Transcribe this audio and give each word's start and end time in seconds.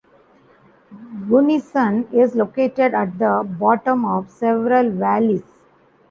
Gunnison 1.29 2.07
is 2.11 2.33
located 2.33 2.95
at 2.95 3.19
the 3.19 3.47
bottom 3.47 4.03
of 4.03 4.31
several 4.31 4.89
valleys. 4.89 5.43